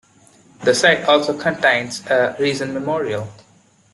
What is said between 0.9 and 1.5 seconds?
also